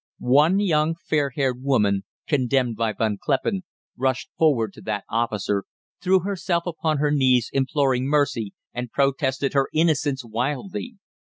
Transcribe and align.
One 0.33 0.59
young 0.59 0.95
fair 0.95 1.29
haired 1.29 1.61
woman, 1.61 2.05
condemned 2.27 2.75
by 2.75 2.93
Von 2.93 3.19
Kleppen, 3.19 3.61
rushed 3.95 4.31
forward 4.35 4.73
to 4.73 4.81
that 4.81 5.03
officer, 5.07 5.65
threw 6.01 6.21
herself 6.21 6.65
upon 6.65 6.97
her 6.97 7.11
knees, 7.11 7.51
imploring 7.53 8.07
mercy, 8.07 8.55
and 8.73 8.91
protested 8.91 9.53
her 9.53 9.69
innocence 9.71 10.25
wildly. 10.25 10.95